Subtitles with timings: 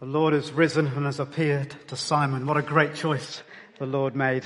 [0.00, 2.46] The Lord has risen and has appeared to Simon.
[2.46, 3.42] What a great choice
[3.80, 4.44] the Lord made.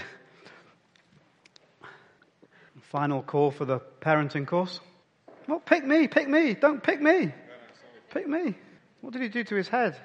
[2.90, 4.80] Final call for the parenting course.
[5.46, 6.54] Well, pick me, pick me.
[6.54, 7.34] Don't pick me.
[8.14, 8.54] Pick me.
[9.02, 9.96] What did he do to his head?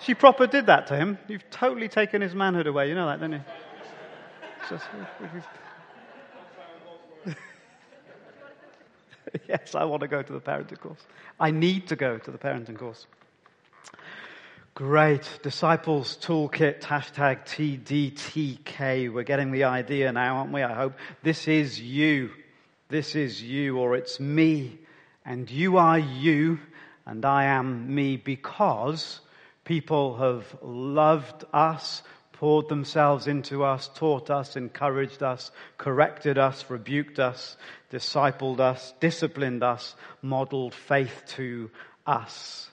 [0.00, 1.18] she proper did that to him.
[1.28, 2.88] You've totally taken his manhood away.
[2.88, 3.44] You know that, don't you?
[4.70, 4.86] Just,
[9.48, 11.06] yes, I want to go to the parenting course.
[11.38, 13.06] I need to go to the parenting course.
[14.74, 15.38] Great.
[15.42, 19.12] Disciples Toolkit, hashtag TDTK.
[19.12, 20.62] We're getting the idea now, aren't we?
[20.62, 20.94] I hope.
[21.22, 22.30] This is you.
[22.88, 24.78] This is you, or it's me.
[25.24, 26.60] And you are you,
[27.06, 29.20] and I am me because
[29.64, 32.02] people have loved us,
[32.36, 37.56] poured themselves into us, taught us, encouraged us, corrected us, rebuked us,
[37.90, 41.70] discipled us, disciplined us, modeled faith to
[42.06, 42.70] us.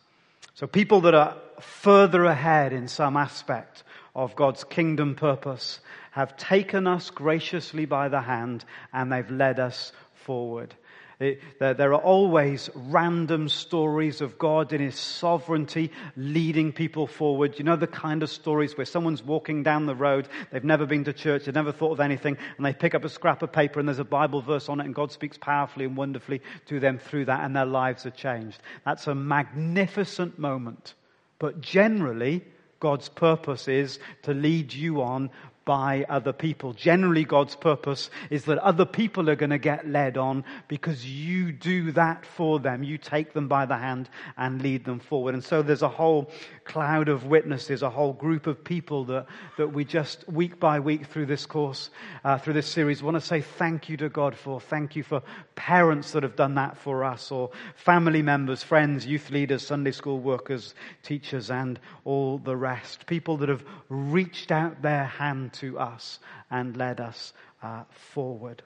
[0.54, 3.84] So people that are further ahead in some aspect
[4.16, 5.80] of God's kingdom purpose
[6.12, 10.76] have taken us graciously by the hand and they've led us forward.
[11.20, 17.58] There, are always random stories of God in His sovereignty leading people forward.
[17.58, 21.04] You know the kind of stories where someone's walking down the road, they've never been
[21.06, 23.80] to church, they've never thought of anything, and they pick up a scrap of paper
[23.80, 26.98] and there's a Bible verse on it, and God speaks powerfully and wonderfully to them
[26.98, 28.62] through that, and their lives are changed.
[28.86, 30.96] That's a magnificent moment.
[31.40, 32.44] But generally,
[32.80, 35.30] God's purpose is to lead you on
[35.66, 36.74] by other people.
[36.74, 41.52] Generally, God's purpose is that other people are going to get led on because you
[41.52, 42.84] do that for them.
[42.84, 45.34] You take them by the hand and lead them forward.
[45.34, 46.30] And so there's a whole
[46.66, 51.06] cloud of witnesses, a whole group of people that, that we just week by week
[51.08, 51.90] through this course,
[52.24, 54.60] uh, through this series, want to say thank you to God for.
[54.60, 55.22] Thank you for
[55.56, 60.20] parents that have done that for us, or family members, friends, youth leaders, Sunday school
[60.20, 60.74] workers,
[61.04, 63.06] teachers, and all the rest.
[63.06, 66.20] People that have reached out their hand to us
[66.52, 68.64] and led us uh, forward.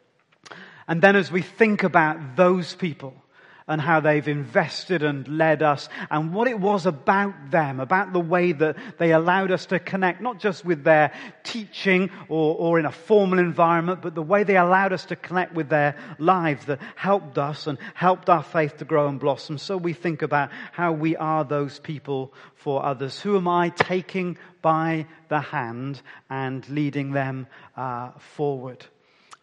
[0.87, 3.13] And then as we think about those people,
[3.67, 8.19] and how they've invested and led us and what it was about them, about the
[8.19, 11.11] way that they allowed us to connect, not just with their
[11.43, 15.53] teaching or, or in a formal environment, but the way they allowed us to connect
[15.53, 19.57] with their lives that helped us and helped our faith to grow and blossom.
[19.57, 23.19] So we think about how we are those people for others.
[23.19, 28.85] Who am I taking by the hand and leading them uh, forward?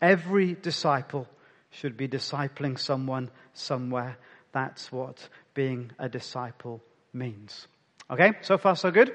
[0.00, 1.28] Every disciple
[1.70, 4.16] should be discipling someone somewhere.
[4.52, 6.82] That's what being a disciple
[7.12, 7.66] means.
[8.10, 9.14] Okay, so far so good?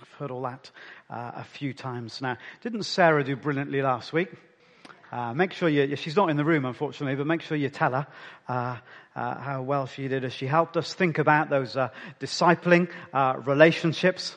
[0.00, 0.70] I've heard all that
[1.10, 2.36] uh, a few times now.
[2.62, 4.28] Didn't Sarah do brilliantly last week?
[5.12, 7.92] Uh, make sure you, she's not in the room unfortunately, but make sure you tell
[7.92, 8.06] her
[8.48, 8.78] uh,
[9.14, 13.34] uh how well she did as she helped us think about those uh, discipling uh,
[13.44, 14.36] relationships.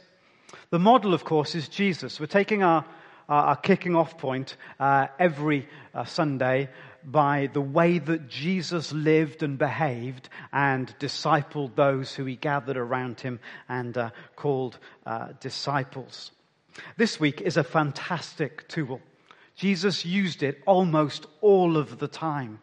[0.72, 2.19] The model, of course, is Jesus.
[2.19, 2.85] We're taking our,
[3.29, 5.69] our, our kicking off point every
[6.06, 6.69] Sunday
[7.06, 13.20] by the way that Jesus lived and behaved and discipled those who he gathered around
[13.20, 13.40] him
[13.70, 16.32] and uh, called uh, disciples.
[16.98, 19.02] This week is a fantastic tool.
[19.56, 22.60] Jesus used it almost all of the time.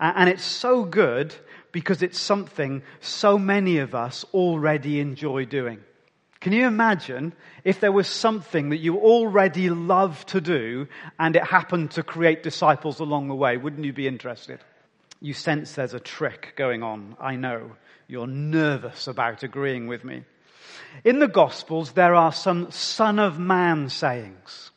[0.00, 1.34] And it's so good
[1.72, 5.80] because it's something so many of us already enjoy doing.
[6.46, 7.32] Can you imagine
[7.64, 10.86] if there was something that you already love to do
[11.18, 13.56] and it happened to create disciples along the way?
[13.56, 14.60] Wouldn't you be interested?
[15.20, 17.16] You sense there's a trick going on.
[17.18, 17.72] I know.
[18.06, 20.22] You're nervous about agreeing with me.
[21.02, 24.70] In the Gospels, there are some Son of Man sayings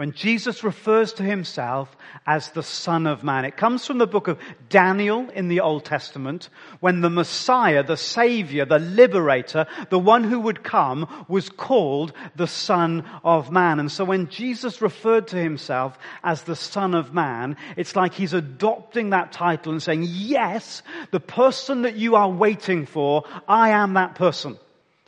[0.00, 1.94] when Jesus refers to himself
[2.26, 3.44] as the Son of Man.
[3.44, 4.38] It comes from the book of
[4.70, 6.48] Daniel in the Old Testament
[6.80, 12.46] when the Messiah, the Savior, the Liberator, the one who would come was called the
[12.46, 13.78] Son of Man.
[13.78, 18.32] And so when Jesus referred to himself as the Son of Man, it's like he's
[18.32, 23.92] adopting that title and saying, yes, the person that you are waiting for, I am
[23.92, 24.56] that person.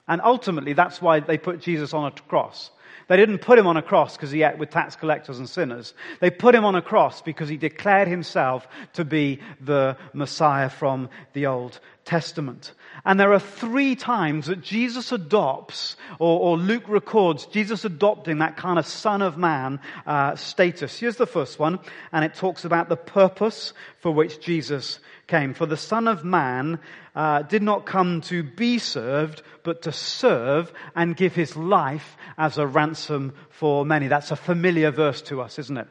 [0.09, 2.71] And ultimately, that's why they put Jesus on a cross.
[3.09, 5.95] They didn't put him on a cross because he ate with tax collectors and sinners.
[6.21, 11.11] They put him on a cross because he declared himself to be the Messiah from
[11.33, 12.73] the Old Testament.
[13.05, 18.57] And there are three times that Jesus adopts, or, or Luke records Jesus adopting that
[18.57, 20.99] kind of Son of Man uh, status.
[20.99, 21.81] Here's the first one,
[22.13, 25.01] and it talks about the purpose for which Jesus
[25.33, 25.55] came.
[25.55, 26.79] For the Son of Man
[27.17, 32.59] uh, did not come to be served, but to serve and give his life as
[32.59, 34.09] a ransom for many.
[34.09, 35.89] That's a familiar verse to us, isn't it?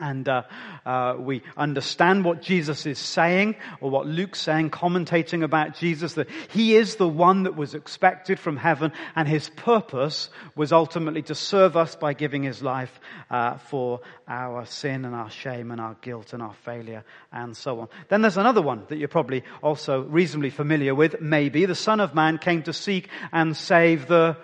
[0.00, 0.42] And uh,
[0.86, 6.28] uh, we understand what Jesus is saying, or what Luke's saying, commentating about Jesus, that
[6.50, 11.34] he is the one that was expected from heaven, and his purpose was ultimately to
[11.34, 13.00] serve us by giving his life
[13.30, 17.80] uh, for our sin and our shame and our guilt and our failure and so
[17.80, 17.88] on.
[18.08, 21.66] Then there's another one that you're probably also reasonably familiar with, maybe.
[21.66, 24.36] The Son of Man came to seek and save the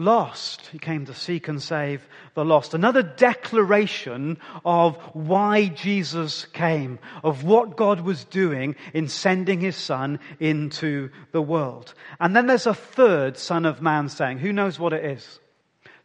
[0.00, 0.66] lost.
[0.72, 2.74] He came to seek and save the lost.
[2.74, 10.18] Another declaration of why Jesus came, of what God was doing in sending his son
[10.40, 11.94] into the world.
[12.18, 15.38] And then there's a third son of man saying, who knows what it is?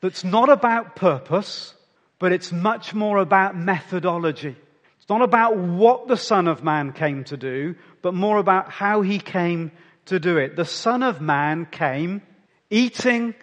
[0.02, 1.74] That's not about purpose,
[2.20, 4.56] but it's much more about methodology.
[5.00, 9.02] It's not about what the son of man came to do, but more about how
[9.02, 9.72] he came
[10.06, 10.56] to do it.
[10.56, 12.22] The son of man came
[12.70, 13.36] eating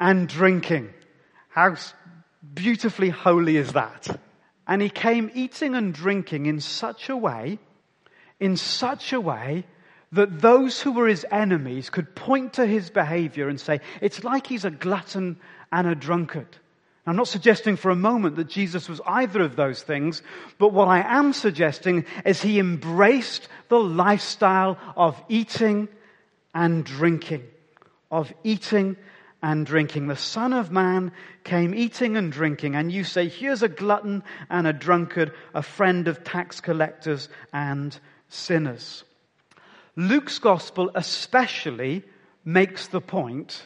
[0.00, 0.90] and drinking.
[1.50, 1.76] How
[2.54, 4.20] beautifully holy is that?
[4.66, 7.58] And he came eating and drinking in such a way,
[8.40, 9.66] in such a way
[10.12, 14.46] that those who were his enemies could point to his behavior and say, it's like
[14.46, 15.38] he's a glutton
[15.70, 16.48] and a drunkard.
[17.06, 20.22] I'm not suggesting for a moment that Jesus was either of those things,
[20.58, 25.88] but what I am suggesting is he embraced the lifestyle of eating
[26.54, 27.44] and drinking,
[28.10, 28.96] of eating
[29.42, 30.06] and drinking.
[30.06, 31.12] The Son of Man
[31.44, 36.08] came eating and drinking, and you say, here's a glutton and a drunkard, a friend
[36.08, 37.98] of tax collectors and
[38.28, 39.04] sinners.
[39.96, 42.04] Luke's gospel especially
[42.44, 43.64] makes the point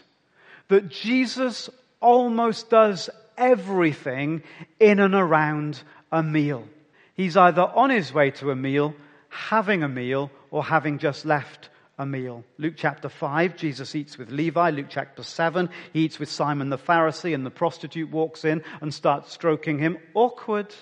[0.69, 4.43] that Jesus almost does everything
[4.81, 6.67] in and around a meal.
[7.15, 8.94] He's either on his way to a meal,
[9.29, 11.69] having a meal, or having just left
[11.99, 12.44] a meal.
[12.58, 14.70] Luke chapter 5, Jesus eats with Levi.
[14.70, 18.93] Luke chapter 7, he eats with Simon the Pharisee, and the prostitute walks in and
[18.93, 19.99] starts stroking him.
[20.14, 20.75] Awkward.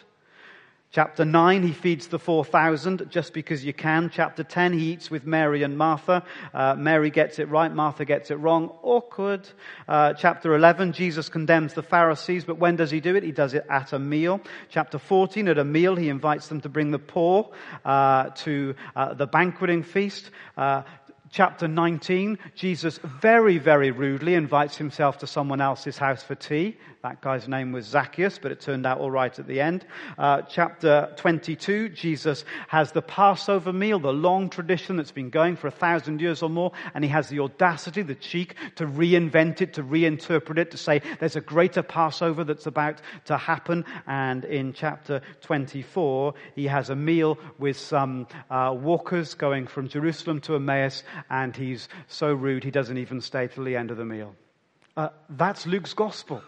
[0.92, 4.10] Chapter 9, he feeds the 4,000 just because you can.
[4.12, 6.22] Chapter 10, he eats with Mary and Martha.
[6.52, 8.70] Uh, Mary gets it right, Martha gets it wrong.
[8.82, 9.48] Awkward.
[9.88, 13.22] Uh, chapter 11, Jesus condemns the Pharisees, but when does he do it?
[13.22, 14.42] He does it at a meal.
[14.68, 17.50] Chapter 14, at a meal, he invites them to bring the poor
[17.86, 20.30] uh, to uh, the banqueting feast.
[21.32, 26.76] Chapter 19, Jesus very, very rudely invites himself to someone else's house for tea.
[27.02, 29.84] That guy's name was Zacchaeus, but it turned out all right at the end.
[30.16, 35.66] Uh, chapter 22, Jesus has the Passover meal, the long tradition that's been going for
[35.66, 39.72] a thousand years or more, and he has the audacity, the cheek to reinvent it,
[39.74, 43.84] to reinterpret it, to say there's a greater Passover that's about to happen.
[44.06, 50.40] And in chapter 24, he has a meal with some uh, walkers going from Jerusalem
[50.42, 54.04] to Emmaus, and he's so rude he doesn't even stay till the end of the
[54.04, 54.36] meal.
[54.96, 56.44] Uh, that's Luke's gospel.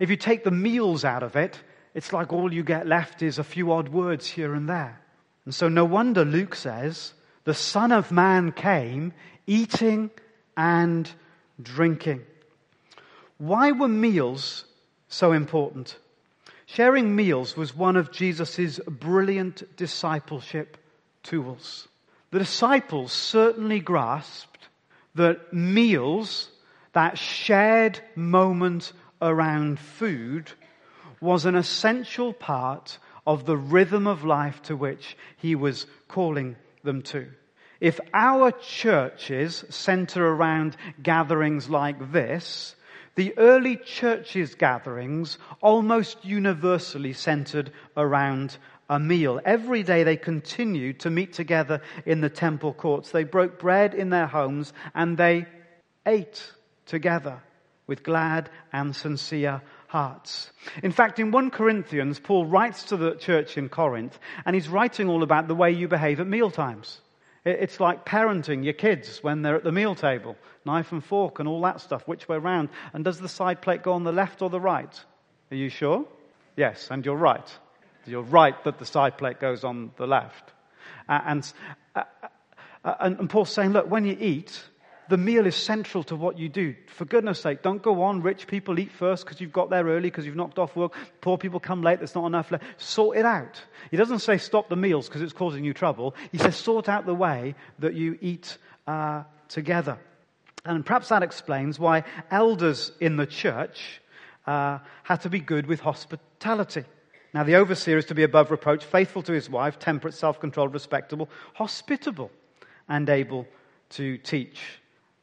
[0.00, 1.58] If you take the meals out of it,
[1.94, 5.00] it's like all you get left is a few odd words here and there.
[5.44, 7.12] And so no wonder Luke says,
[7.44, 9.12] the Son of Man came
[9.46, 10.10] eating
[10.56, 11.10] and
[11.62, 12.22] drinking.
[13.38, 14.64] Why were meals
[15.08, 15.96] so important?
[16.66, 20.78] Sharing meals was one of Jesus' brilliant discipleship
[21.22, 21.88] tools.
[22.30, 24.68] The disciples certainly grasped
[25.14, 26.48] that meals,
[26.92, 28.92] that shared moment
[29.24, 30.52] around food
[31.20, 37.02] was an essential part of the rhythm of life to which he was calling them
[37.02, 37.26] to.
[37.80, 42.76] If our churches center around gatherings like this,
[43.14, 48.56] the early churches' gatherings almost universally centered around
[48.90, 49.40] a meal.
[49.44, 53.10] Every day they continued to meet together in the temple courts.
[53.10, 55.46] They broke bread in their homes and they
[56.04, 56.52] ate
[56.86, 57.40] together
[57.86, 60.50] with glad and sincere hearts.
[60.82, 65.08] In fact, in 1 Corinthians, Paul writes to the church in Corinth, and he's writing
[65.08, 67.00] all about the way you behave at meal times.
[67.44, 71.48] It's like parenting your kids when they're at the meal table, knife and fork and
[71.48, 72.70] all that stuff, which way round.
[72.94, 75.04] And does the side plate go on the left or the right?
[75.50, 76.06] Are you sure?
[76.56, 77.58] Yes, and you're right.
[78.06, 80.52] You're right that the side plate goes on the left.
[81.08, 81.50] And,
[81.94, 82.04] uh,
[82.82, 84.62] uh, and Paul's saying, look, when you eat,
[85.08, 86.74] the meal is central to what you do.
[86.86, 88.22] For goodness sake, don't go on.
[88.22, 90.94] Rich people eat first because you've got there early, because you've knocked off work.
[91.20, 92.64] Poor people come late, there's not enough left.
[92.78, 93.62] Sort it out.
[93.90, 96.14] He doesn't say stop the meals because it's causing you trouble.
[96.32, 98.56] He says sort out the way that you eat
[98.86, 99.98] uh, together.
[100.64, 104.00] And perhaps that explains why elders in the church
[104.46, 106.84] uh, had to be good with hospitality.
[107.34, 110.72] Now, the overseer is to be above reproach, faithful to his wife, temperate, self controlled,
[110.72, 112.30] respectable, hospitable,
[112.88, 113.46] and able
[113.90, 114.62] to teach.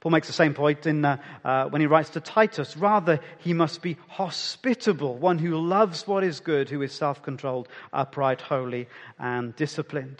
[0.02, 2.76] Paul makes the same point in, uh, uh, when he writes to Titus.
[2.76, 7.70] Rather, he must be hospitable, one who loves what is good, who is self controlled,
[7.94, 8.88] upright, holy,
[9.20, 10.20] and disciplined.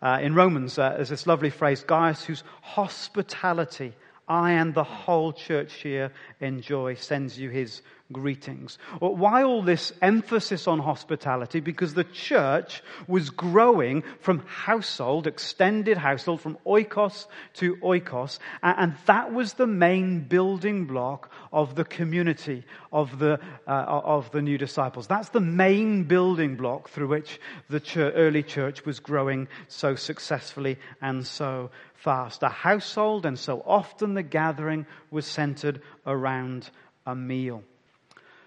[0.00, 3.94] Uh, in Romans, uh, there's this lovely phrase Gaius, whose hospitality
[4.28, 7.82] I and the whole church here enjoy, sends you his
[8.14, 8.78] greetings.
[9.00, 11.60] Why all this emphasis on hospitality?
[11.60, 19.34] Because the church was growing from household, extended household, from oikos to oikos, and that
[19.34, 25.06] was the main building block of the community of the, uh, of the new disciples.
[25.06, 30.78] That's the main building block through which the church, early church was growing so successfully
[31.02, 32.42] and so fast.
[32.42, 36.70] A household, and so often the gathering was centered around
[37.06, 37.62] a meal.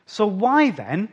[0.08, 1.10] So, why then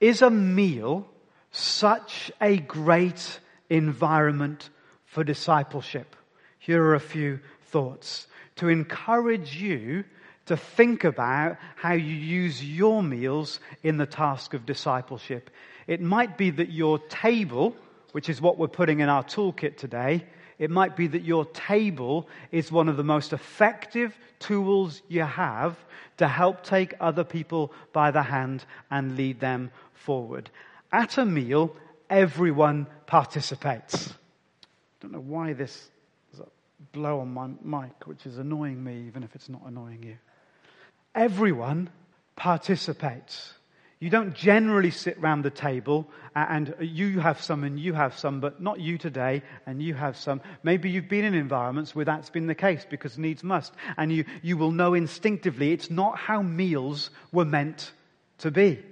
[0.00, 1.06] is a meal
[1.50, 4.70] such a great environment
[5.04, 6.14] for discipleship?
[6.60, 10.04] Here are a few thoughts to encourage you
[10.46, 15.50] to think about how you use your meals in the task of discipleship.
[15.88, 17.74] It might be that your table,
[18.12, 20.24] which is what we're putting in our toolkit today,
[20.58, 25.76] it might be that your table is one of the most effective tools you have
[26.16, 30.50] to help take other people by the hand and lead them forward.
[30.92, 31.74] At a meal,
[32.08, 34.10] everyone participates.
[34.10, 34.14] I
[35.00, 35.90] don't know why this
[36.32, 36.46] is a
[36.92, 40.16] blow on my mic, which is annoying me, even if it's not annoying you.
[41.14, 41.90] Everyone
[42.36, 43.54] participates.
[44.00, 48.40] You don't generally sit round the table and you have some and you have some,
[48.40, 50.40] but not you today and you have some.
[50.62, 53.72] Maybe you've been in environments where that's been the case because needs must.
[53.96, 57.92] And you, you will know instinctively it's not how meals were meant
[58.38, 58.82] to be.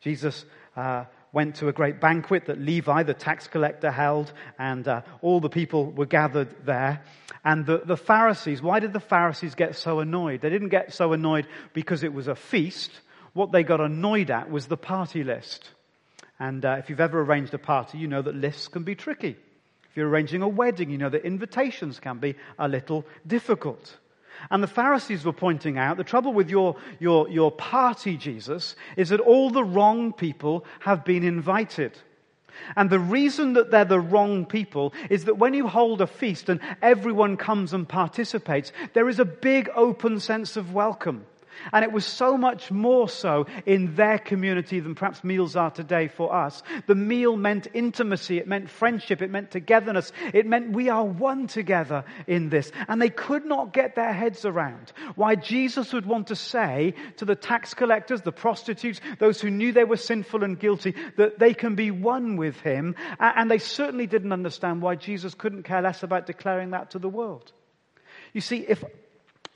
[0.00, 0.44] Jesus
[0.76, 5.40] uh, went to a great banquet that Levi, the tax collector, held, and uh, all
[5.40, 7.02] the people were gathered there.
[7.44, 10.40] And the, the Pharisees, why did the Pharisees get so annoyed?
[10.40, 12.90] They didn't get so annoyed because it was a feast
[13.34, 15.70] what they got annoyed at was the party list.
[16.40, 19.36] And uh, if you've ever arranged a party, you know that lists can be tricky.
[19.90, 23.96] If you're arranging a wedding, you know that invitations can be a little difficult.
[24.50, 29.10] And the Pharisees were pointing out the trouble with your, your, your party, Jesus, is
[29.10, 31.92] that all the wrong people have been invited.
[32.76, 36.48] And the reason that they're the wrong people is that when you hold a feast
[36.48, 41.26] and everyone comes and participates, there is a big open sense of welcome.
[41.72, 46.08] And it was so much more so in their community than perhaps meals are today
[46.08, 46.62] for us.
[46.86, 51.46] The meal meant intimacy, it meant friendship, it meant togetherness, it meant we are one
[51.46, 52.70] together in this.
[52.88, 57.24] And they could not get their heads around why Jesus would want to say to
[57.24, 61.54] the tax collectors, the prostitutes, those who knew they were sinful and guilty, that they
[61.54, 62.94] can be one with him.
[63.18, 67.08] And they certainly didn't understand why Jesus couldn't care less about declaring that to the
[67.08, 67.52] world.
[68.32, 68.82] You see, if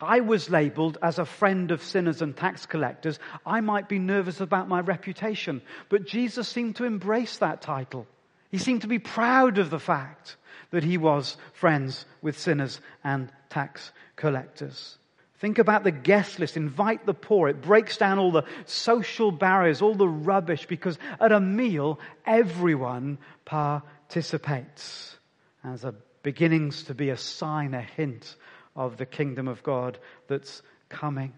[0.00, 4.40] I was labeled as a friend of sinners and tax collectors, I might be nervous
[4.40, 5.61] about my reputation.
[5.88, 8.07] But Jesus seemed to embrace that title.
[8.50, 10.37] He seemed to be proud of the fact
[10.71, 14.97] that he was friends with sinners and tax collectors.
[15.40, 16.57] Think about the guest list.
[16.57, 17.49] Invite the poor.
[17.49, 23.19] It breaks down all the social barriers, all the rubbish, because at a meal, everyone
[23.45, 25.17] participates.
[25.64, 28.37] As a beginnings to be a sign, a hint
[28.79, 31.35] of the kingdom of God that's coming.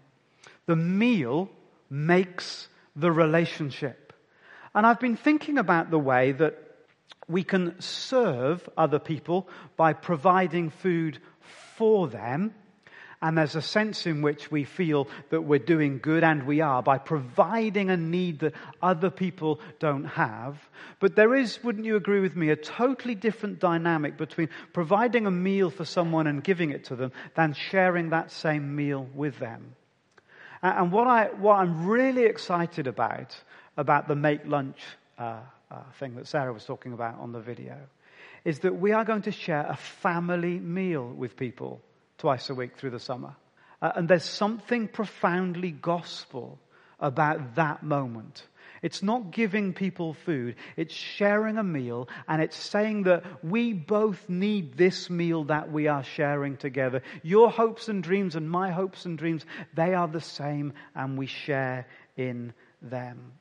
[0.67, 1.49] The meal
[1.89, 4.13] makes the relationship.
[4.73, 6.57] And I've been thinking about the way that
[7.27, 11.19] we can serve other people by providing food
[11.75, 12.53] for them
[13.21, 16.81] and there's a sense in which we feel that we're doing good, and we are,
[16.81, 20.57] by providing a need that other people don't have.
[20.99, 25.31] But there is, wouldn't you agree with me, a totally different dynamic between providing a
[25.31, 29.75] meal for someone and giving it to them than sharing that same meal with them.
[30.63, 33.35] And what, I, what I'm really excited about,
[33.77, 34.79] about the make lunch
[35.19, 37.77] uh, uh, thing that Sarah was talking about on the video,
[38.45, 41.81] is that we are going to share a family meal with people
[42.21, 43.35] twice a week through the summer.
[43.81, 46.59] Uh, and there's something profoundly gospel
[46.99, 48.43] about that moment.
[48.83, 50.55] It's not giving people food.
[50.77, 55.87] It's sharing a meal and it's saying that we both need this meal that we
[55.87, 57.01] are sharing together.
[57.23, 61.25] Your hopes and dreams and my hopes and dreams, they are the same and we
[61.25, 61.87] share
[62.17, 63.33] in them.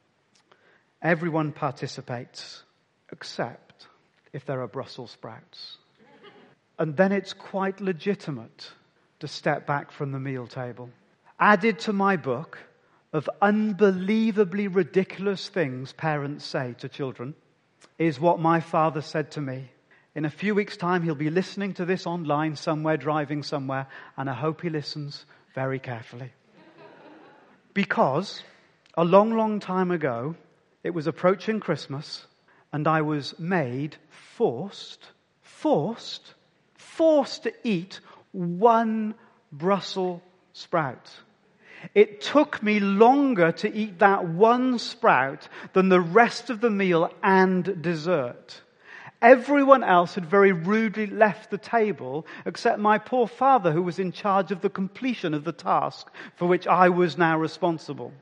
[1.02, 2.62] Everyone participates
[3.12, 3.86] except
[4.32, 5.76] if there are Brussels sprouts.
[6.80, 8.72] And then it's quite legitimate
[9.18, 10.88] to step back from the meal table.
[11.38, 12.58] Added to my book,
[13.12, 17.34] of unbelievably ridiculous things parents say to children
[17.98, 19.68] is what my father said to me.
[20.14, 24.30] In a few weeks' time, he'll be listening to this online somewhere, driving somewhere, and
[24.30, 26.32] I hope he listens very carefully.
[27.74, 28.42] because
[28.94, 30.34] a long, long time ago,
[30.82, 32.26] it was approaching Christmas,
[32.72, 35.08] and I was made forced,
[35.42, 36.34] forced,
[36.96, 38.00] forced to eat
[38.32, 39.14] one
[39.52, 40.20] Brussels
[40.52, 41.10] sprout.
[41.94, 47.10] It took me longer to eat that one sprout than the rest of the meal
[47.22, 48.60] and dessert.
[49.22, 54.12] Everyone else had very rudely left the table except my poor father, who was in
[54.12, 58.12] charge of the completion of the task for which I was now responsible.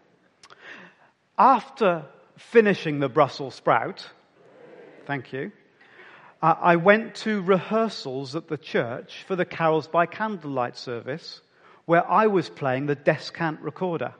[1.38, 2.04] After
[2.36, 4.08] finishing the Brussels sprout,
[5.06, 5.52] thank you,
[6.40, 11.40] I went to rehearsals at the church for the Carols by Candlelight service
[11.84, 14.14] where I was playing the descant recorder.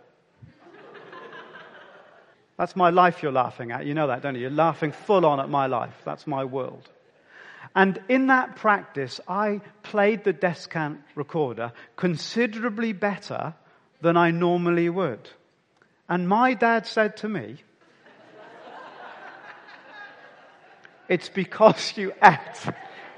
[2.57, 3.87] That's my life you're laughing at.
[3.87, 4.41] You know that, don't you?
[4.41, 5.95] You're laughing full on at my life.
[6.05, 6.89] That's my world.
[7.77, 13.55] And in that practice, I played the descant recorder considerably better
[14.01, 15.29] than I normally would.
[16.09, 17.59] And my dad said to me,
[21.09, 22.73] It's because you ate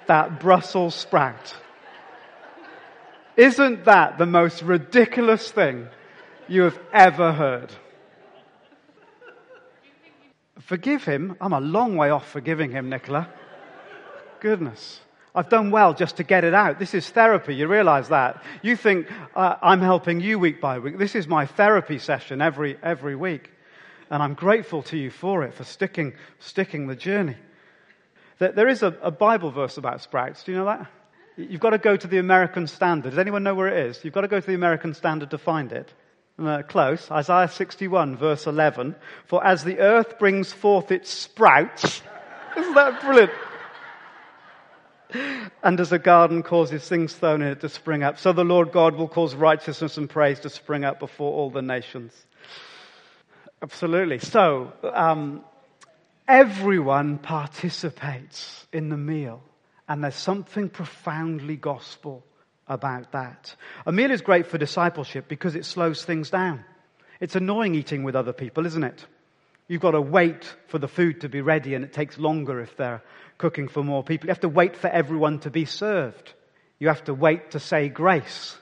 [0.07, 1.55] that Brussels sprout.
[3.37, 5.89] Isn't that the most ridiculous thing
[6.49, 7.73] you have ever heard?
[10.61, 11.37] Forgive him.
[11.41, 13.29] I'm a long way off forgiving him, Nicola.
[14.41, 15.01] Goodness.
[15.35, 16.79] I've done well just to get it out.
[16.79, 17.55] This is therapy.
[17.55, 18.43] You realize that.
[18.63, 20.99] You think uh, I'm helping you week by week.
[20.99, 23.51] This is my therapy session every, every week.
[24.11, 27.37] And I'm grateful to you for it, for sticking, sticking the journey.
[28.41, 30.45] There, is a, a Bible verse about sprouts.
[30.45, 30.91] Do you know that?
[31.37, 33.11] You've got to go to the American Standard.
[33.11, 34.03] Does anyone know where it is?
[34.03, 35.93] You've got to go to the American Standard to find it.
[36.39, 37.11] Uh, close.
[37.11, 38.97] Isaiah 61, verse 11.
[39.26, 42.00] For as the earth brings forth its sprouts,
[42.57, 43.33] isn't that brilliant?
[45.63, 48.73] And as a garden causes things thrown in it to spring up, so the Lord
[48.73, 52.15] God will cause righteousness and praise to spring up before all the nations.
[53.61, 54.19] Absolutely.
[54.19, 55.45] So, um,
[56.30, 59.43] everyone participates in the meal.
[59.88, 62.25] And there's something profoundly gospel
[62.69, 63.56] about that.
[63.84, 66.64] A meal is great for discipleship because it slows things down.
[67.19, 69.04] It's annoying eating with other people, isn't it?
[69.66, 72.76] You've got to wait for the food to be ready, and it takes longer if
[72.76, 73.02] they're
[73.36, 74.28] cooking for more people.
[74.28, 76.32] You have to wait for everyone to be served.
[76.78, 78.56] You have to wait to say grace.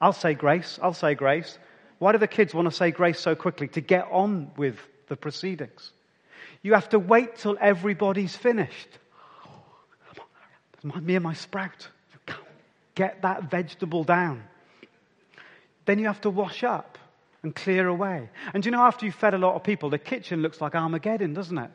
[0.00, 0.78] I'll say grace.
[0.82, 1.58] I'll say grace.
[1.98, 3.68] Why do the kids want to say grace so quickly?
[3.68, 5.90] To get on with the proceedings.
[6.64, 8.88] You have to wait till everybody's finished
[10.84, 11.88] me and my sprout.
[12.94, 14.42] Get that vegetable down.
[15.86, 16.98] Then you have to wash up
[17.42, 18.28] and clear away.
[18.52, 21.34] And you know, after you've fed a lot of people, the kitchen looks like Armageddon,
[21.34, 21.70] doesn't it?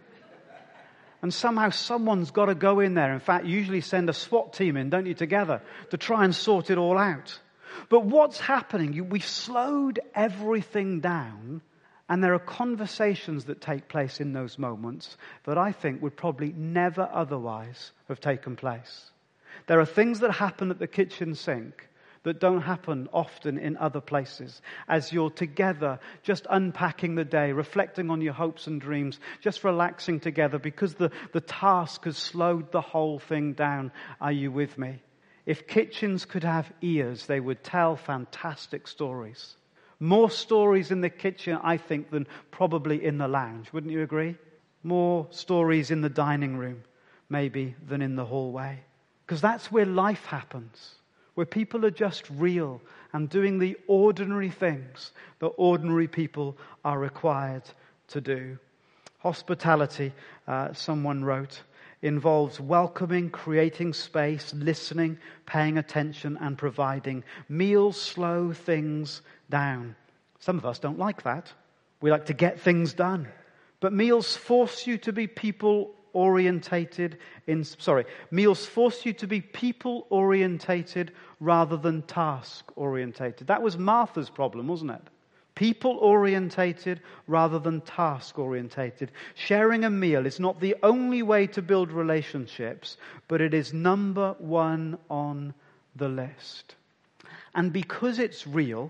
[1.22, 3.14] And somehow someone's got to go in there.
[3.14, 6.70] In fact, usually send a SWAT team in, don't you, together to try and sort
[6.70, 7.38] it all out.
[7.90, 9.10] But what's happening?
[9.10, 11.62] We've slowed everything down
[12.10, 16.52] and there are conversations that take place in those moments that I think would probably
[16.58, 19.12] never otherwise have taken place.
[19.68, 21.88] There are things that happen at the kitchen sink
[22.24, 24.62] that don't happen often in other places.
[24.88, 30.20] As you're together, just unpacking the day, reflecting on your hopes and dreams, just relaxing
[30.20, 33.92] together because the, the task has slowed the whole thing down.
[34.20, 35.02] Are you with me?
[35.46, 39.56] If kitchens could have ears, they would tell fantastic stories.
[40.00, 43.72] More stories in the kitchen, I think, than probably in the lounge.
[43.74, 44.38] Wouldn't you agree?
[44.84, 46.84] More stories in the dining room,
[47.30, 48.80] maybe, than in the hallway.
[49.26, 50.96] Because that's where life happens,
[51.34, 52.82] where people are just real
[53.12, 57.64] and doing the ordinary things that ordinary people are required
[58.08, 58.58] to do.
[59.20, 60.14] Hospitality,
[60.48, 61.62] uh, someone wrote,
[62.02, 67.24] involves welcoming, creating space, listening, paying attention, and providing.
[67.50, 69.96] Meals slow things down.
[70.40, 71.52] Some of us don't like that.
[72.02, 73.28] We like to get things done.
[73.82, 79.42] But meals force you to be people orientated in sorry meals force you to be
[79.42, 85.02] people orientated rather than task orientated that was martha's problem wasn't it
[85.60, 89.12] people orientated rather than task orientated.
[89.36, 92.96] Sharing a meal is not the only way to build relationships,
[93.28, 95.54] but it is number one on
[95.98, 96.76] the list.
[97.54, 98.90] And because it's real,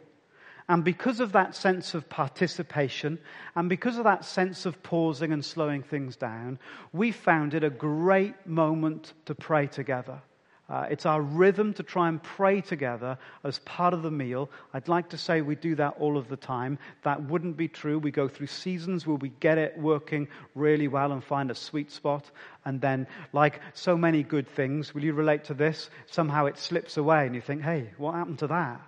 [0.67, 3.17] and because of that sense of participation,
[3.55, 6.60] and because of that sense of pausing and slowing things down,
[6.93, 10.21] we found it a great moment to pray together.
[10.69, 14.49] Uh, it's our rhythm to try and pray together as part of the meal.
[14.71, 16.77] I'd like to say we do that all of the time.
[17.03, 17.97] That wouldn't be true.
[17.97, 21.91] We go through seasons where we get it working really well and find a sweet
[21.91, 22.29] spot.
[22.65, 25.89] And then, like so many good things, will you relate to this?
[26.05, 28.79] Somehow it slips away and you think, hey, what happened to that?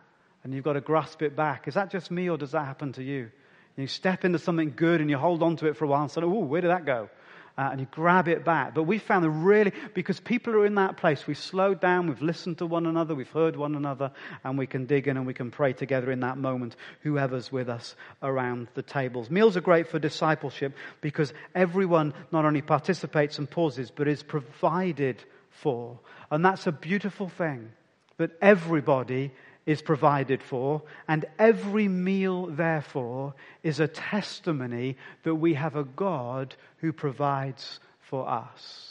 [0.44, 1.68] And you've got to grasp it back.
[1.68, 3.32] Is that just me or does that happen to you?
[3.76, 6.12] You step into something good and you hold on to it for a while and
[6.12, 7.10] say, oh, where did that go?
[7.62, 8.74] Uh, and you grab it back.
[8.74, 12.20] But we found that really, because people are in that place, we've slowed down, we've
[12.20, 14.12] listened to one another, we've heard one another,
[14.44, 17.70] and we can dig in and we can pray together in that moment, whoever's with
[17.70, 19.30] us around the tables.
[19.30, 25.24] Meals are great for discipleship because everyone not only participates and pauses, but is provided
[25.52, 26.00] for.
[26.32, 27.72] And that's a beautiful thing
[28.18, 29.34] that everybody
[29.66, 36.56] is provided for, and every meal, therefore, is a testimony that we have a God
[36.78, 38.91] who provides for us.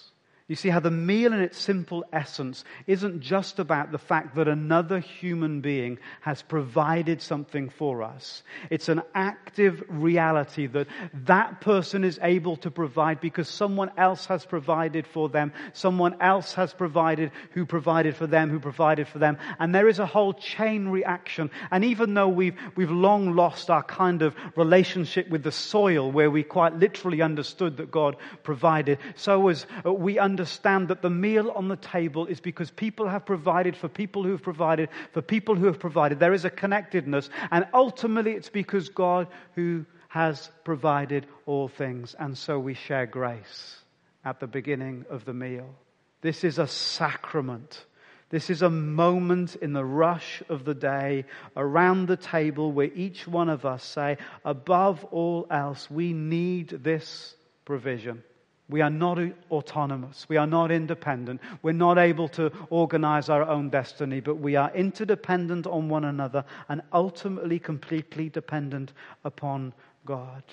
[0.50, 4.48] You see how the meal in its simple essence isn't just about the fact that
[4.48, 8.42] another human being has provided something for us.
[8.68, 10.88] It's an active reality that
[11.26, 15.52] that person is able to provide because someone else has provided for them.
[15.72, 19.38] Someone else has provided who provided for them, who provided for them.
[19.60, 21.52] And there is a whole chain reaction.
[21.70, 26.28] And even though we've, we've long lost our kind of relationship with the soil where
[26.28, 31.50] we quite literally understood that God provided, so as we understand understand that the meal
[31.55, 35.55] on the table is because people have provided for people who have provided for people
[35.55, 36.18] who have provided.
[36.18, 37.29] There is a connectedness.
[37.50, 42.16] And ultimately, it's because God who has provided all things.
[42.18, 43.76] And so we share grace
[44.24, 45.74] at the beginning of the meal.
[46.22, 47.85] This is a sacrament.
[48.31, 53.29] This is a moment in the rush of the day around the table where each
[53.29, 58.22] one of us say, above all else, we need this provision.
[58.70, 59.18] We are not
[59.50, 60.26] autonomous.
[60.28, 61.40] We are not independent.
[61.62, 66.44] We're not able to organize our own destiny, but we are interdependent on one another
[66.68, 68.92] and ultimately completely dependent
[69.24, 69.74] upon
[70.06, 70.44] God.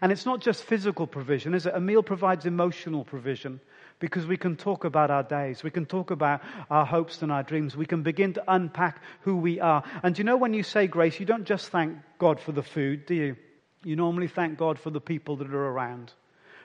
[0.00, 1.74] And it's not just physical provision, is it?
[1.74, 3.60] A meal provides emotional provision
[3.98, 5.62] because we can talk about our days.
[5.62, 7.76] We can talk about our hopes and our dreams.
[7.76, 9.82] We can begin to unpack who we are.
[10.02, 13.06] And you know, when you say grace, you don't just thank God for the food,
[13.06, 13.36] do you?
[13.84, 16.12] You normally thank God for the people that are around.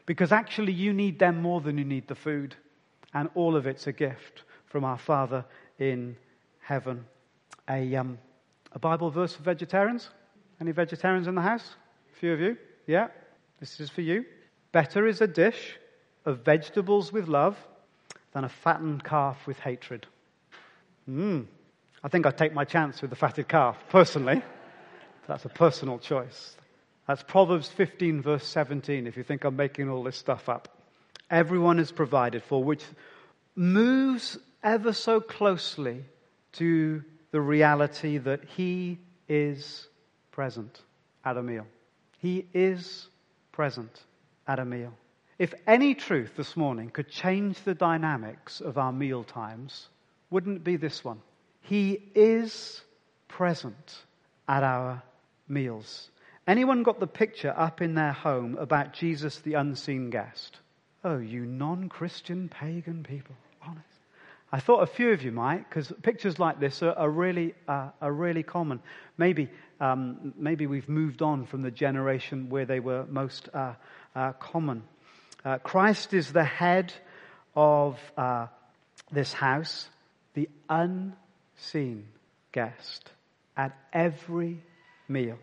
[0.06, 2.56] Because actually, you need them more than you need the food.
[3.14, 5.46] And all of it's a gift from our Father
[5.80, 6.16] in
[6.62, 7.06] heaven.
[7.70, 8.18] A, um,
[8.72, 10.10] a Bible verse for vegetarians?
[10.60, 11.76] Any vegetarians in the house?
[12.14, 12.58] A few of you?
[12.88, 13.08] Yeah?
[13.60, 14.26] This is for you.
[14.72, 15.78] Better is a dish
[16.26, 17.58] of vegetables with love
[18.34, 20.08] than a fattened calf with hatred.
[21.06, 21.42] Hmm.
[22.04, 24.42] I think I'd take my chance with the fatted calf, personally.
[25.28, 26.56] That's a personal choice.
[27.08, 30.78] That's Proverbs 15, verse 17, if you think I'm making all this stuff up.
[31.30, 32.84] Everyone is provided for, which
[33.56, 36.06] moves ever so closely
[36.54, 39.88] to the reality that He is
[40.32, 40.82] present
[41.26, 41.66] at a meal.
[42.20, 43.08] He is
[43.52, 44.04] present
[44.48, 44.94] at a meal.
[45.40, 49.88] If any truth this morning could change the dynamics of our meal times,
[50.30, 51.22] wouldn't it be this one?
[51.62, 52.82] He is
[53.28, 54.04] present
[54.48, 55.02] at our
[55.48, 56.10] meals.
[56.52, 60.58] Anyone got the picture up in their home about Jesus the unseen guest?
[61.02, 63.38] Oh, you non Christian pagan people.
[63.66, 63.88] Honest.
[64.52, 67.92] I thought a few of you might, because pictures like this are, are really, uh,
[68.02, 68.82] are really common.
[69.18, 69.48] Maybe,
[69.80, 73.76] um, maybe we've moved on from the generation where they were most uh,
[74.14, 74.84] uh, common.
[75.46, 76.92] Uh, Christ is the head
[77.56, 78.48] of uh,
[79.10, 79.88] this house,
[80.34, 82.10] the unseen
[82.52, 83.10] guest
[83.56, 84.62] at every
[85.08, 85.38] meal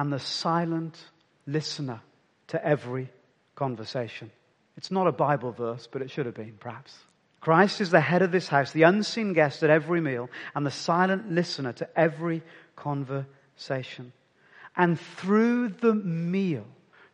[0.00, 0.96] and the silent
[1.46, 2.00] listener
[2.46, 3.10] to every
[3.54, 4.30] conversation.
[4.78, 6.96] It's not a Bible verse, but it should have been, perhaps.
[7.42, 10.70] Christ is the head of this house, the unseen guest at every meal, and the
[10.70, 12.40] silent listener to every
[12.76, 14.14] conversation.
[14.74, 16.64] And through the meal,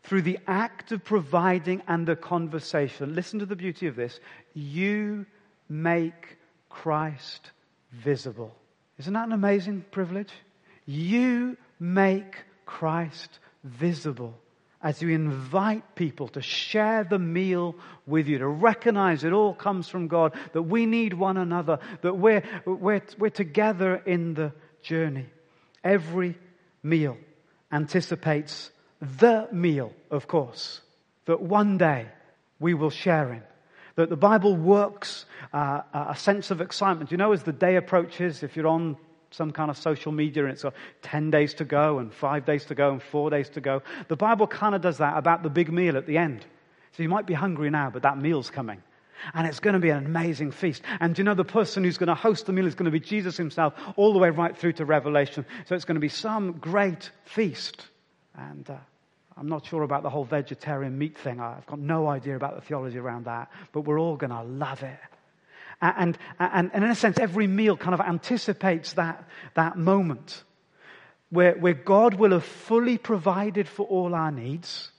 [0.05, 4.21] through the act of providing and the conversation, listen to the beauty of this,
[4.55, 5.27] you
[5.69, 6.37] make
[6.69, 7.51] Christ
[7.91, 8.55] visible.
[9.01, 10.31] Isn't that an amazing privilege?
[10.85, 14.39] You make Christ visible
[14.83, 17.75] as you invite people to share the meal
[18.07, 22.15] with you, to recognize it all comes from God, that we need one another, that
[22.15, 24.53] we're, we're, we're together in the
[24.83, 25.27] journey.
[25.83, 26.37] Every
[26.83, 27.17] meal
[27.73, 30.81] anticipates the meal, of course,
[31.25, 32.07] that one day
[32.61, 33.43] we will share in.
[33.97, 37.11] That the Bible works uh, a sense of excitement.
[37.11, 38.99] You know, as the day approaches, if you're on
[39.31, 42.65] some kind of social media and it's got 10 days to go and five days
[42.67, 45.51] to go and four days to go, the Bible kind of does that about the
[45.51, 46.45] big meal at the end.
[46.97, 48.83] So you might be hungry now, but that meal's coming.
[49.35, 50.83] And it's going to be an amazing feast.
[51.01, 53.01] And you know, the person who's going to host the meal is going to be
[53.01, 55.47] Jesus himself, all the way right through to Revelation.
[55.67, 57.87] So it's going to be some great feast.
[58.35, 58.77] And uh,
[59.37, 61.41] I'm not sure about the whole vegetarian meat thing.
[61.41, 63.51] I've got no idea about the theology around that.
[63.73, 64.99] But we're all going to love it.
[65.81, 70.43] And, and, and in a sense, every meal kind of anticipates that, that moment
[71.31, 74.91] where, where God will have fully provided for all our needs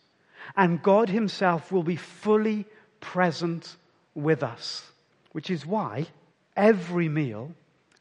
[0.55, 2.65] and God Himself will be fully
[2.99, 3.75] present
[4.15, 4.89] with us,
[5.31, 6.07] which is why
[6.55, 7.51] every meal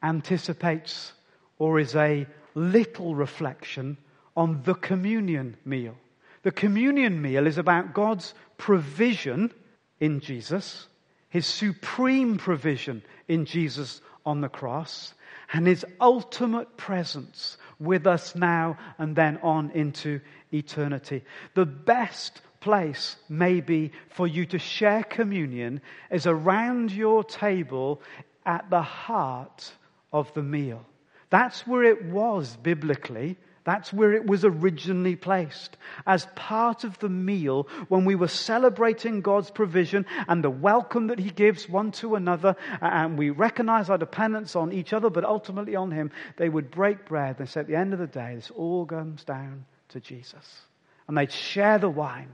[0.01, 1.13] anticipates
[1.59, 3.97] or is a little reflection
[4.35, 5.95] on the communion meal.
[6.43, 9.51] The communion meal is about God's provision
[9.99, 10.87] in Jesus,
[11.29, 15.13] His supreme provision in Jesus on the cross,
[15.53, 20.19] and His ultimate presence with us now and then on into
[20.51, 21.23] eternity.
[21.53, 28.01] The best place maybe for you to share communion is around your table
[28.45, 29.71] at the heart
[30.11, 30.85] of the meal.
[31.29, 33.37] That's where it was biblically.
[33.67, 35.75] That's where it was originally placed.
[36.05, 41.19] As part of the meal, when we were celebrating God's provision and the welcome that
[41.19, 45.75] He gives one to another, and we recognize our dependence on each other, but ultimately
[45.75, 47.37] on Him, they would break bread.
[47.37, 50.61] They say at the end of the day, this all comes down to Jesus.
[51.09, 52.29] And they'd share the wine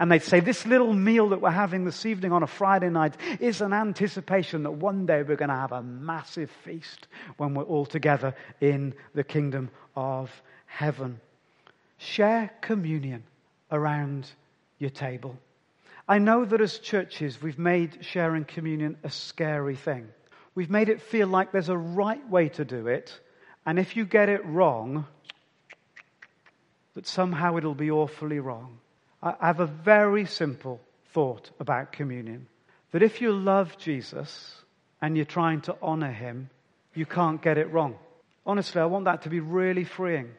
[0.00, 3.14] and they'd say, This little meal that we're having this evening on a Friday night
[3.38, 7.62] is an anticipation that one day we're going to have a massive feast when we're
[7.62, 11.20] all together in the kingdom of heaven.
[11.98, 13.22] Share communion
[13.70, 14.26] around
[14.78, 15.36] your table.
[16.08, 20.08] I know that as churches, we've made sharing communion a scary thing.
[20.54, 23.18] We've made it feel like there's a right way to do it,
[23.64, 25.06] and if you get it wrong,
[26.94, 28.78] that somehow it'll be awfully wrong.
[29.22, 30.80] I have a very simple
[31.12, 32.48] thought about communion
[32.90, 34.56] that if you love Jesus
[35.00, 36.50] and you're trying to honor him,
[36.94, 37.96] you can't get it wrong.
[38.44, 40.30] Honestly, I want that to be really freeing.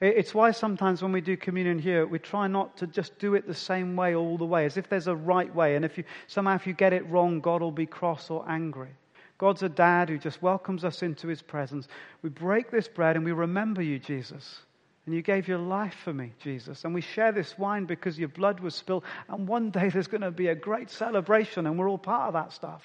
[0.00, 3.46] It's why sometimes when we do communion here, we try not to just do it
[3.46, 5.74] the same way all the way, as if there's a right way.
[5.74, 8.90] And if you, somehow if you get it wrong, God will be cross or angry.
[9.38, 11.88] God's a dad who just welcomes us into his presence.
[12.22, 14.60] We break this bread and we remember you, Jesus.
[15.06, 16.84] And you gave your life for me, Jesus.
[16.84, 19.04] And we share this wine because your blood was spilled.
[19.28, 22.32] And one day there's going to be a great celebration, and we're all part of
[22.34, 22.82] that stuff.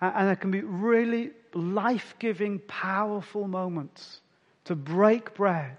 [0.00, 4.22] And there can be really life giving, powerful moments
[4.64, 5.76] to break bread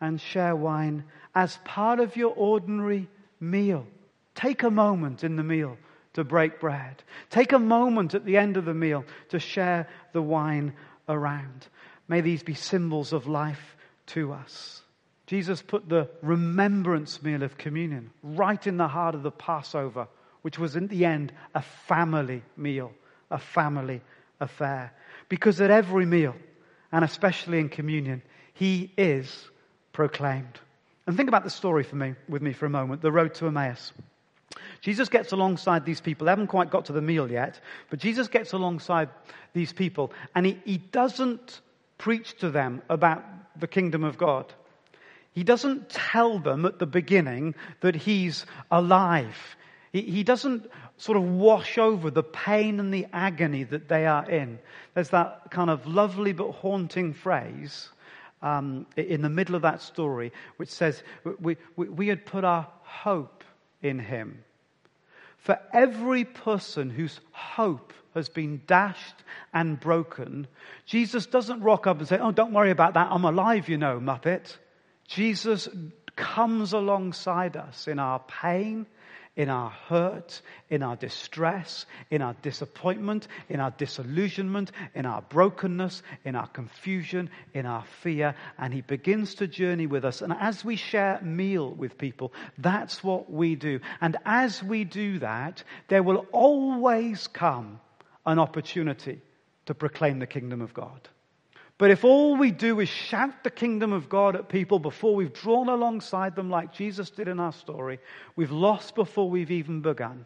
[0.00, 1.04] and share wine
[1.34, 3.08] as part of your ordinary
[3.40, 3.86] meal.
[4.34, 5.76] Take a moment in the meal
[6.14, 7.02] to break bread.
[7.30, 10.74] Take a moment at the end of the meal to share the wine
[11.08, 11.66] around.
[12.08, 14.82] May these be symbols of life to us.
[15.26, 20.08] Jesus put the remembrance meal of communion right in the heart of the Passover,
[20.42, 22.92] which was in the end a family meal,
[23.30, 24.02] a family
[24.40, 24.92] affair.
[25.28, 26.34] Because at every meal,
[26.92, 28.22] and especially in communion,
[28.54, 29.48] he is
[29.96, 30.60] proclaimed.
[31.06, 33.46] And think about the story for me, with me for a moment the road to
[33.46, 33.94] Emmaus.
[34.82, 36.26] Jesus gets alongside these people.
[36.26, 39.08] They haven't quite got to the meal yet, but Jesus gets alongside
[39.54, 41.62] these people and he, he doesn't
[41.96, 43.24] preach to them about
[43.58, 44.52] the kingdom of God.
[45.32, 49.56] He doesn't tell them at the beginning that he's alive.
[49.94, 54.28] He, he doesn't sort of wash over the pain and the agony that they are
[54.30, 54.58] in.
[54.92, 57.88] There's that kind of lovely but haunting phrase
[58.42, 61.02] um, in the middle of that story which says,
[61.40, 63.44] we, we, we had put our hope
[63.82, 64.44] in him.
[65.38, 69.14] For every person whose hope has been dashed
[69.54, 70.48] and broken,
[70.86, 73.08] Jesus doesn't rock up and say, Oh, don't worry about that.
[73.10, 74.56] I'm alive, you know, Muppet.
[75.06, 75.68] Jesus
[76.16, 78.86] comes alongside us in our pain,
[79.36, 86.02] in our hurt, in our distress, in our disappointment, in our disillusionment, in our brokenness,
[86.24, 90.22] in our confusion, in our fear, and He begins to journey with us.
[90.22, 93.80] And as we share meal with people, that's what we do.
[94.00, 97.80] And as we do that, there will always come
[98.24, 99.20] an opportunity
[99.66, 101.08] to proclaim the kingdom of God.
[101.78, 105.32] But if all we do is shout the kingdom of God at people before we've
[105.32, 107.98] drawn alongside them, like Jesus did in our story,
[108.34, 110.24] we've lost before we've even begun.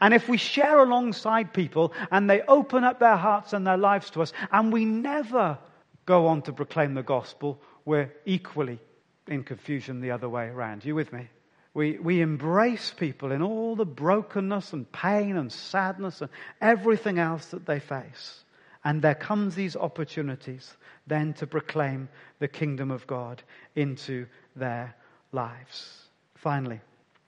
[0.00, 4.10] And if we share alongside people and they open up their hearts and their lives
[4.10, 5.58] to us, and we never
[6.06, 8.78] go on to proclaim the gospel, we're equally
[9.26, 10.84] in confusion the other way around.
[10.84, 11.28] You with me?
[11.74, 16.30] We, we embrace people in all the brokenness and pain and sadness and
[16.62, 18.42] everything else that they face.
[18.84, 23.42] And there comes these opportunities then to proclaim the kingdom of God
[23.74, 24.94] into their
[25.32, 26.04] lives.
[26.36, 26.80] Finally,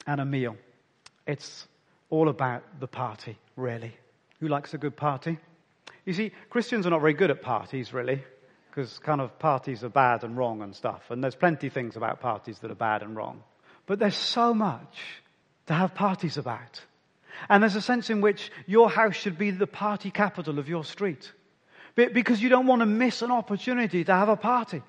[0.07, 0.57] and a meal.
[1.27, 1.67] It's
[2.09, 3.95] all about the party, really.
[4.41, 5.39] Who likes a good party?
[6.05, 8.23] You see, Christians are not very good at parties, really,
[8.69, 11.03] because kind of parties are bad and wrong and stuff.
[11.11, 13.43] And there's plenty of things about parties that are bad and wrong.
[13.87, 14.97] But there's so much
[15.67, 16.81] to have parties about.
[17.49, 20.85] And there's a sense in which your house should be the party capital of your
[20.85, 21.33] street.
[21.95, 24.83] Because you don't want to miss an opportunity to have a party.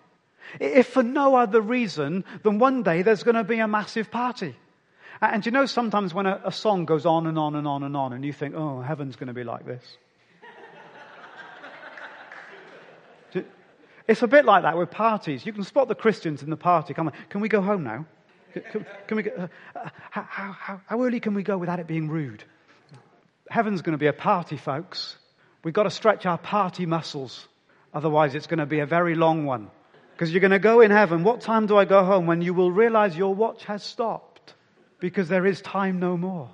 [0.59, 4.55] If for no other reason than one day there's going to be a massive party.
[5.21, 7.95] And you know, sometimes when a, a song goes on and on and on and
[7.95, 9.83] on, and you think, oh, heaven's going to be like this.
[14.07, 15.45] It's a bit like that with parties.
[15.45, 16.93] You can spot the Christians in the party.
[16.93, 18.05] Come on, can we go home now?
[18.51, 22.09] Can, can we go, uh, how, how, how early can we go without it being
[22.09, 22.43] rude?
[23.49, 25.15] Heaven's going to be a party, folks.
[25.63, 27.47] We've got to stretch our party muscles.
[27.93, 29.69] Otherwise, it's going to be a very long one.
[30.13, 31.24] Because you're going to go in heaven.
[31.24, 32.26] What time do I go home?
[32.28, 34.54] When you will realize your watch has stopped.
[35.00, 36.50] Because there is time no more.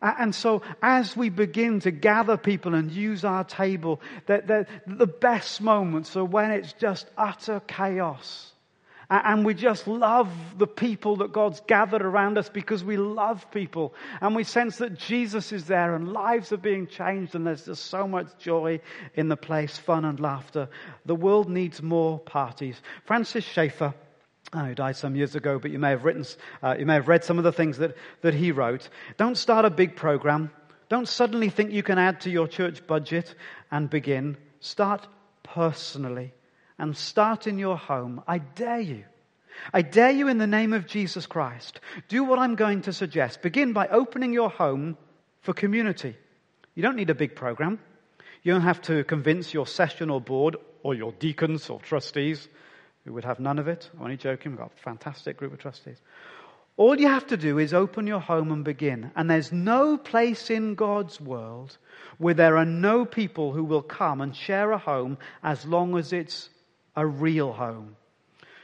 [0.00, 4.66] And so, as we begin to gather people and use our table, the,
[5.20, 8.51] best moments are when it's just utter chaos
[9.12, 13.94] and we just love the people that God's gathered around us because we love people.
[14.22, 17.86] And we sense that Jesus is there and lives are being changed and there's just
[17.86, 18.80] so much joy
[19.14, 20.70] in the place, fun and laughter.
[21.04, 22.80] The world needs more parties.
[23.04, 23.92] Francis Schaeffer,
[24.54, 26.26] Oh, he died some years ago, but you may have written,
[26.62, 28.88] uh, you may have read some of the things that, that he wrote.
[29.16, 30.50] Don't start a big program.
[30.90, 33.34] Don't suddenly think you can add to your church budget
[33.70, 34.36] and begin.
[34.60, 35.06] Start
[35.42, 36.32] personally
[36.82, 38.24] and start in your home.
[38.26, 39.04] I dare you.
[39.72, 41.78] I dare you in the name of Jesus Christ.
[42.08, 43.40] Do what I'm going to suggest.
[43.40, 44.98] Begin by opening your home
[45.42, 46.16] for community.
[46.74, 47.78] You don't need a big program.
[48.42, 52.48] You don't have to convince your session or board or your deacons or trustees
[53.04, 53.88] who would have none of it.
[53.94, 54.50] I'm only joking.
[54.50, 55.98] We've got a fantastic group of trustees.
[56.76, 59.12] All you have to do is open your home and begin.
[59.14, 61.78] And there's no place in God's world
[62.18, 66.12] where there are no people who will come and share a home as long as
[66.12, 66.50] it's
[66.96, 67.96] a real home.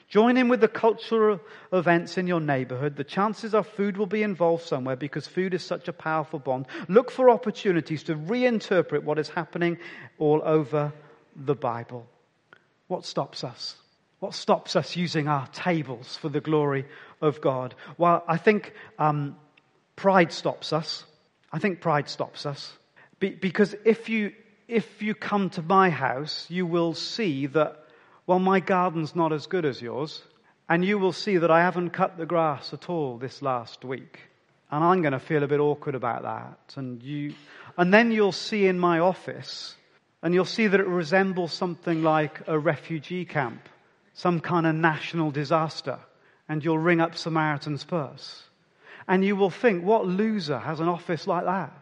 [0.08, 1.38] Join in with the cultural
[1.70, 2.96] events in your neighborhood.
[2.96, 6.64] The chances are food will be involved somewhere because food is such a powerful bond.
[6.88, 9.76] Look for opportunities to reinterpret what is happening
[10.18, 10.94] all over
[11.36, 12.06] the Bible.
[12.86, 13.76] What stops us?
[14.20, 16.86] What stops us using our tables for the glory
[17.20, 17.74] of God?
[17.98, 19.36] Well, I think um,
[19.94, 21.04] pride stops us.
[21.52, 22.72] I think pride stops us.
[23.20, 24.32] Be- because if you,
[24.68, 27.84] if you come to my house, you will see that
[28.28, 30.22] well, my garden's not as good as yours.
[30.68, 34.20] And you will see that I haven't cut the grass at all this last week.
[34.70, 36.76] And I'm going to feel a bit awkward about that.
[36.76, 37.32] And you,
[37.78, 39.74] and then you'll see in my office,
[40.22, 43.66] and you'll see that it resembles something like a refugee camp,
[44.12, 45.98] some kind of national disaster.
[46.50, 48.42] And you'll ring up Samaritan's Purse.
[49.08, 51.72] And you will think, what loser has an office like that?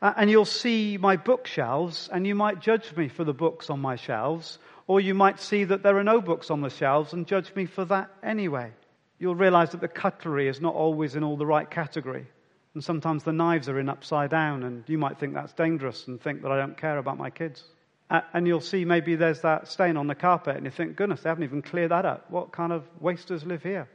[0.00, 3.94] And you'll see my bookshelves, and you might judge me for the books on my
[3.94, 4.58] shelves,
[4.92, 7.64] or you might see that there are no books on the shelves and judge me
[7.64, 8.70] for that anyway.
[9.18, 12.26] You'll realize that the cutlery is not always in all the right category.
[12.74, 16.20] And sometimes the knives are in upside down, and you might think that's dangerous and
[16.20, 17.64] think that I don't care about my kids.
[18.10, 21.30] And you'll see maybe there's that stain on the carpet, and you think, goodness, they
[21.30, 22.30] haven't even cleared that up.
[22.30, 23.88] What kind of wasters live here?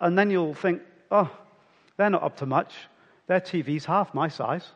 [0.00, 1.30] And then you'll think, oh,
[1.98, 2.72] they're not up to much.
[3.26, 4.66] Their TV's half my size.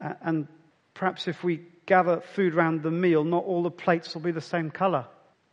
[0.00, 0.48] And
[0.92, 4.40] perhaps if we gather food around the meal, not all the plates will be the
[4.40, 5.06] same color.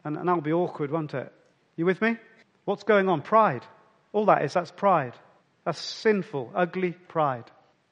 [0.03, 1.31] And, and that'll be awkward, won't it?
[1.75, 2.17] You with me?
[2.65, 3.21] What's going on?
[3.21, 3.65] Pride.
[4.13, 5.13] All that is, that's pride.
[5.65, 7.45] That's sinful, ugly pride.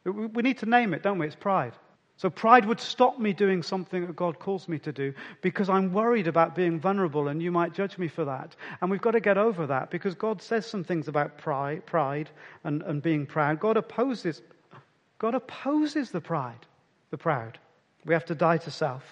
[0.03, 1.27] We, need to name it, don't we?
[1.27, 1.73] It's pride.
[2.15, 5.93] So pride would stop me doing something that God calls me to do because I'm
[5.93, 8.55] worried about being vulnerable and you might judge me for that.
[8.81, 12.29] And we've got to get over that because God says some things about pride, pride
[12.63, 13.59] and, and being proud.
[13.59, 14.41] God opposes,
[15.19, 16.65] God opposes the pride,
[17.11, 17.59] the proud.
[18.07, 19.03] We have to die to self.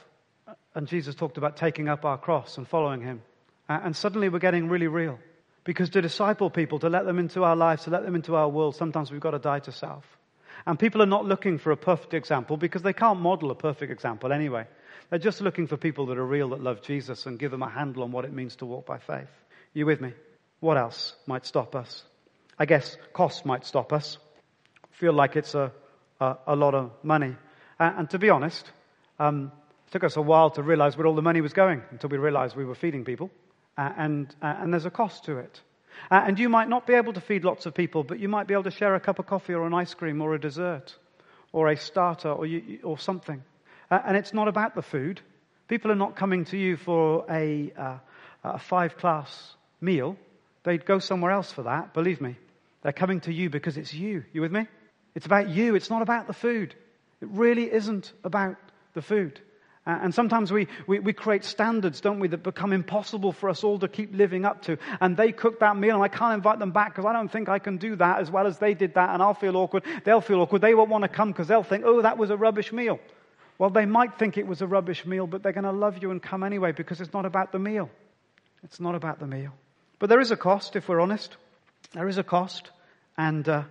[0.73, 3.21] And Jesus talked about taking up our cross and following him.
[3.67, 5.19] And suddenly we're getting really real.
[5.65, 8.47] Because to disciple people, to let them into our lives, to let them into our
[8.47, 10.05] world, sometimes we've got to die to self.
[10.65, 13.91] And people are not looking for a perfect example because they can't model a perfect
[13.91, 14.65] example anyway.
[15.09, 17.69] They're just looking for people that are real, that love Jesus, and give them a
[17.69, 19.29] handle on what it means to walk by faith.
[19.73, 20.13] You with me?
[20.61, 22.03] What else might stop us?
[22.57, 24.17] I guess cost might stop us.
[24.91, 25.73] Feel like it's a,
[26.21, 27.35] a, a lot of money.
[27.77, 28.71] and to be honest,
[29.19, 29.51] um,
[29.87, 32.17] it took us a while to realize where all the money was going until we
[32.17, 33.31] realized we were feeding people.
[33.77, 35.61] Uh, and, uh, and there's a cost to it.
[36.09, 38.47] Uh, and you might not be able to feed lots of people, but you might
[38.47, 40.95] be able to share a cup of coffee or an ice cream or a dessert
[41.51, 43.43] or a starter or, you, or something.
[43.89, 45.21] Uh, and it's not about the food.
[45.67, 47.97] People are not coming to you for a, uh,
[48.43, 50.17] a five class meal.
[50.63, 52.37] They'd go somewhere else for that, believe me.
[52.81, 54.23] They're coming to you because it's you.
[54.31, 54.67] You with me?
[55.15, 55.75] It's about you.
[55.75, 56.75] It's not about the food.
[57.21, 58.57] It really isn't about
[58.95, 59.39] the food.
[59.87, 63.77] And sometimes we, we, we, create standards, don't we, that become impossible for us all
[63.79, 64.79] to keep living up to.
[64.99, 67.49] And they cook that meal, and I can't invite them back because I don't think
[67.49, 69.83] I can do that as well as they did that, and I'll feel awkward.
[70.03, 70.61] They'll feel awkward.
[70.61, 72.99] They won't want to come because they'll think, oh, that was a rubbish meal.
[73.59, 76.09] Well, they might think it was a rubbish meal, but they're going to love you
[76.09, 77.91] and come anyway because it's not about the meal.
[78.63, 79.53] It's not about the meal.
[79.99, 81.37] But there is a cost, if we're honest.
[81.93, 82.71] There is a cost.
[83.19, 83.63] And uh,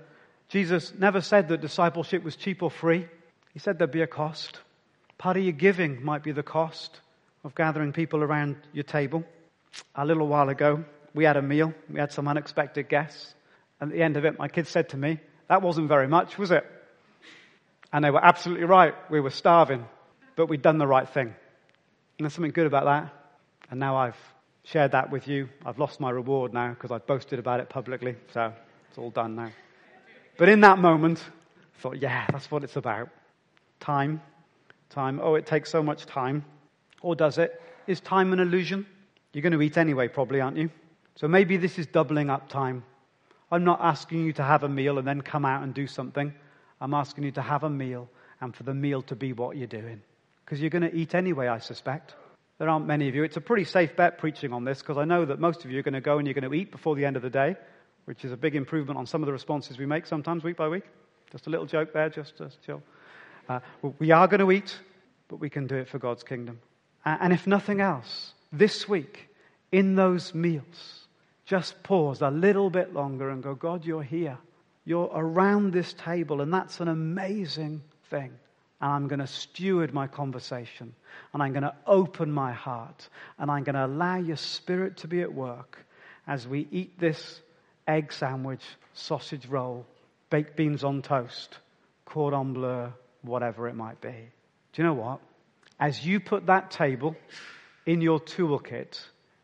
[0.49, 3.09] Jesus never said that discipleship was cheap or free.
[3.53, 4.59] He said there'd be a cost.
[5.19, 7.01] Part of your giving might be the cost
[7.45, 9.25] of gathering people around your table.
[9.95, 10.85] A little while ago,
[11.15, 11.73] we had a meal.
[11.89, 13.35] We had some unexpected guests.
[13.81, 16.51] At the end of it, my kids said to me, That wasn't very much, was
[16.51, 16.65] it?
[17.93, 18.95] And they were absolutely right.
[19.11, 19.87] We were starving,
[20.37, 21.27] but we'd done the right thing.
[21.27, 23.13] And there's something good about that.
[23.71, 24.17] And now I've
[24.65, 25.49] shared that with you.
[25.65, 28.17] I've lost my reward now because I've boasted about it publicly.
[28.33, 28.53] So
[28.89, 29.51] it's all done now.
[30.37, 31.23] But in that moment,
[31.77, 33.11] I thought, yeah, that's what it's about.
[33.79, 34.21] Time
[34.91, 35.21] time.
[35.23, 36.45] Oh, it takes so much time.
[37.03, 37.61] Or does it?
[37.87, 38.87] Is time an illusion?
[39.33, 40.71] You're going to eat anyway, probably, aren't you?
[41.17, 42.85] So maybe this is doubling up time.
[43.51, 46.33] I'm not asking you to have a meal and then come out and do something.
[46.81, 48.09] I'm asking you to have a meal
[48.41, 50.03] and for the meal to be what you're doing.
[50.45, 52.15] Because you're going to eat anyway, I suspect.
[52.59, 53.25] There aren't many of you.
[53.25, 55.79] It's a pretty safe bet preaching on this because I know that most of you
[55.79, 57.57] are going to go and you're going to eat before the end of the day,
[58.05, 60.69] which is a big improvement on some of the responses we make sometimes week by
[60.69, 60.85] week.
[61.33, 62.83] Just a little joke there, just to chill.
[63.49, 63.61] Uh,
[63.99, 64.79] we are going to eat,
[65.29, 66.59] but we can do it for God's kingdom.
[67.05, 69.29] And if nothing else, this week,
[69.73, 71.07] in those meals,
[71.45, 74.39] just pause a little bit longer and go, God, you're here.
[74.87, 78.33] You're around this table, and that's an amazing thing.
[78.81, 80.95] And I'm going to steward my conversation,
[81.33, 85.09] and I'm going to open my heart, and I'm going to allow your spirit to
[85.09, 85.85] be at work
[86.27, 87.41] as we eat this
[87.87, 88.63] egg sandwich,
[88.95, 89.87] sausage roll,
[90.31, 91.59] baked beans on toast,
[92.07, 92.93] cordon bleu,
[93.25, 94.15] whatever it might be.
[94.73, 95.21] Do you know what?
[95.81, 97.17] As you put that table
[97.87, 99.01] in your toolkit,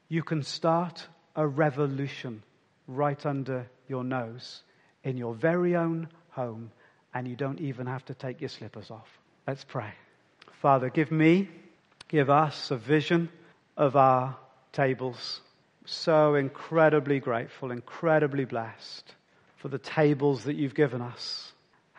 [0.08, 2.42] you can start a revolution
[2.86, 4.62] right under your nose
[5.02, 6.70] in your very own home,
[7.14, 9.08] and you don't even have to take your slippers off.
[9.46, 9.92] Let's pray.
[10.60, 11.48] Father, give me,
[12.08, 13.30] give us a vision
[13.76, 14.36] of our
[14.72, 15.40] tables.
[15.86, 19.14] So incredibly grateful, incredibly blessed
[19.56, 21.52] for the tables that you've given us.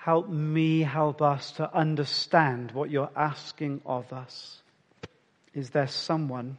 [0.04, 4.64] Help me help us to understand what you're asking of us.
[5.54, 6.58] Is there someone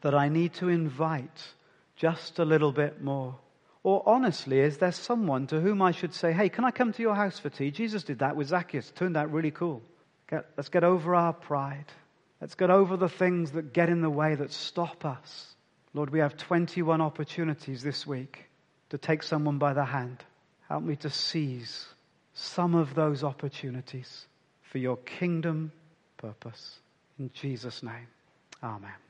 [0.00, 1.52] that I need to invite
[1.96, 3.36] just a little bit more?
[3.82, 7.02] Or honestly, is there someone to whom I should say, hey, can I come to
[7.02, 7.70] your house for tea?
[7.70, 8.90] Jesus did that with Zacchaeus.
[8.92, 9.82] Turned out really cool.
[10.30, 11.92] Get, let's get over our pride.
[12.40, 15.54] Let's get over the things that get in the way, that stop us.
[15.92, 18.46] Lord, we have 21 opportunities this week
[18.88, 20.24] to take someone by the hand.
[20.70, 21.86] Help me to seize
[22.38, 24.26] some of those opportunities
[24.62, 25.72] for your kingdom
[26.16, 26.78] purpose.
[27.18, 28.06] In Jesus' name,
[28.62, 29.07] Amen.